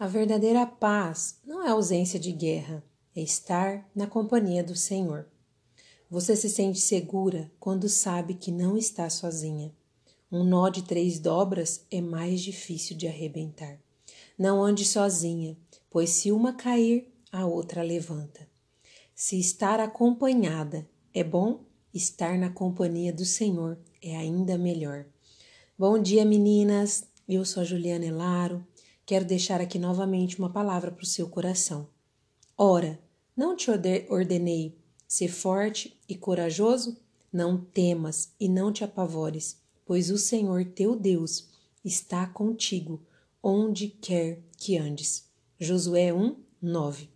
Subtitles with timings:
[0.00, 2.82] A verdadeira paz não é ausência de guerra,
[3.14, 5.26] é estar na companhia do Senhor.
[6.08, 9.70] Você se sente segura quando sabe que não está sozinha.
[10.32, 13.78] Um nó de três dobras é mais difícil de arrebentar.
[14.38, 15.54] Não ande sozinha,
[15.90, 18.48] pois se uma cair, a outra levanta.
[19.14, 21.60] Se estar acompanhada é bom,
[21.92, 25.04] estar na companhia do Senhor é ainda melhor.
[25.78, 27.04] Bom dia, meninas!
[27.28, 28.64] Eu sou a Juliana Elaro
[29.10, 31.88] quero deixar aqui novamente uma palavra para o seu coração.
[32.56, 32.96] Ora,
[33.36, 33.68] não te
[34.08, 34.78] ordenei
[35.08, 36.96] ser forte e corajoso?
[37.32, 41.48] Não temas e não te apavores, pois o Senhor teu Deus
[41.84, 43.02] está contigo
[43.42, 45.28] onde quer que andes.
[45.58, 47.08] Josué 1, 9.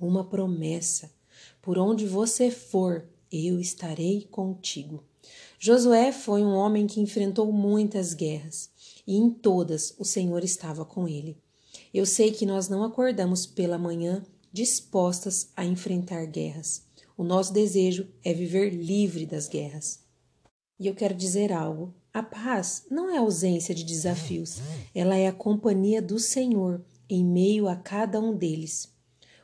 [0.00, 1.12] Uma promessa:
[1.62, 5.04] por onde você for, eu estarei contigo.
[5.56, 8.74] Josué foi um homem que enfrentou muitas guerras
[9.06, 11.36] e em todas o Senhor estava com ele.
[11.92, 16.84] Eu sei que nós não acordamos pela manhã dispostas a enfrentar guerras.
[17.16, 20.00] O nosso desejo é viver livre das guerras.
[20.78, 24.58] E eu quero dizer algo: a paz não é ausência de desafios,
[24.94, 28.88] ela é a companhia do Senhor em meio a cada um deles.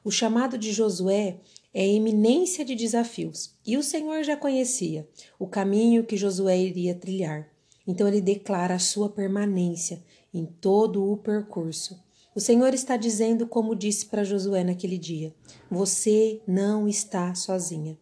[0.05, 1.39] O chamado de Josué
[1.73, 7.52] é eminência de desafios, e o Senhor já conhecia o caminho que Josué iria trilhar.
[7.87, 10.03] Então ele declara a sua permanência
[10.33, 12.01] em todo o percurso.
[12.35, 15.35] O Senhor está dizendo, como disse para Josué naquele dia:
[15.71, 17.99] Você não está sozinha.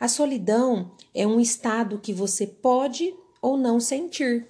[0.00, 4.48] A solidão é um estado que você pode ou não sentir.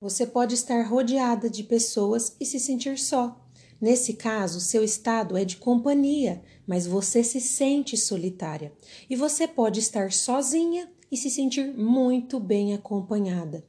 [0.00, 3.44] Você pode estar rodeada de pessoas e se sentir só.
[3.80, 8.72] Nesse caso, seu estado é de companhia, mas você se sente solitária.
[9.10, 13.64] E você pode estar sozinha e se sentir muito bem acompanhada.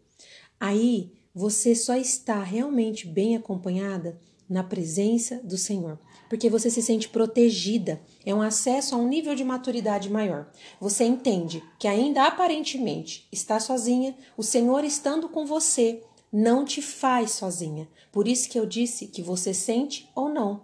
[0.59, 7.07] Aí você só está realmente bem acompanhada na presença do Senhor, porque você se sente
[7.07, 10.49] protegida, é um acesso a um nível de maturidade maior.
[10.81, 17.31] Você entende que ainda aparentemente está sozinha, o Senhor estando com você não te faz
[17.31, 17.87] sozinha.
[18.11, 20.61] Por isso que eu disse que você sente ou não.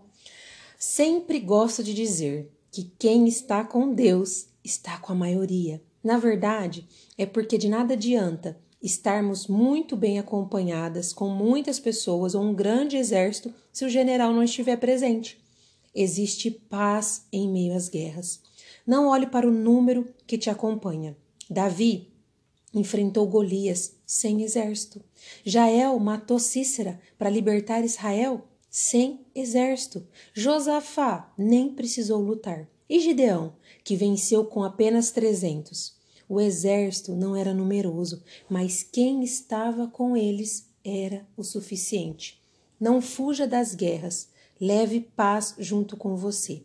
[0.78, 5.81] Sempre gosto de dizer que quem está com Deus está com a maioria.
[6.03, 12.44] Na verdade, é porque de nada adianta estarmos muito bem acompanhadas com muitas pessoas ou
[12.44, 15.44] um grande exército se o general não estiver presente.
[15.94, 18.41] Existe paz em meio às guerras.
[18.85, 21.18] Não olhe para o número que te acompanha.
[21.50, 22.13] Davi
[22.73, 25.02] enfrentou Golias sem exército.
[25.44, 30.06] Jael matou Cícera para libertar Israel sem exército.
[30.31, 32.69] Josafá nem precisou lutar.
[32.88, 33.53] E Gideão,
[33.84, 35.96] que venceu com apenas trezentos.
[36.27, 42.41] O exército não era numeroso, mas quem estava com eles era o suficiente.
[42.79, 46.63] Não fuja das guerras, leve paz junto com você.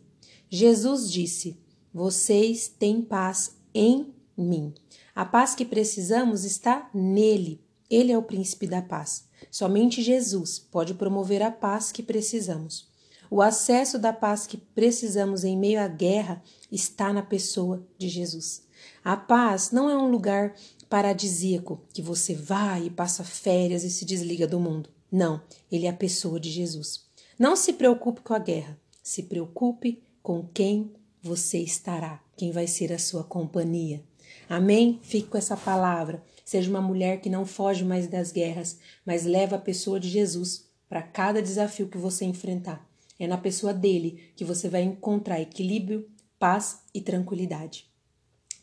[0.49, 1.57] Jesus disse:
[1.93, 4.73] Vocês têm paz em mim.
[5.15, 7.61] A paz que precisamos está nele.
[7.89, 9.27] Ele é o príncipe da paz.
[9.49, 12.89] Somente Jesus pode promover a paz que precisamos.
[13.29, 18.63] O acesso da paz que precisamos em meio à guerra está na pessoa de Jesus.
[19.03, 20.55] A paz não é um lugar
[20.89, 24.89] paradisíaco que você vai e passa férias e se desliga do mundo.
[25.11, 27.05] Não, ele é a pessoa de Jesus.
[27.37, 30.91] Não se preocupe com a guerra, se preocupe com quem
[31.21, 34.03] você estará, quem vai ser a sua companhia.
[34.49, 34.99] Amém?
[35.01, 36.23] Fique com essa palavra.
[36.43, 40.69] Seja uma mulher que não foge mais das guerras, mas leva a pessoa de Jesus
[40.89, 42.85] para cada desafio que você enfrentar.
[43.17, 47.90] É na pessoa dele que você vai encontrar equilíbrio, paz e tranquilidade.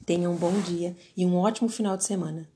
[0.09, 2.49] Tenha um bom dia e um ótimo final de semana.